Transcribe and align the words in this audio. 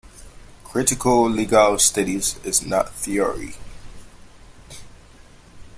Critical 0.63 1.29
legal 1.29 1.77
studies 1.77 2.35
is 2.43 2.63
not 2.65 2.87
a 2.87 2.91
theory. 2.91 3.53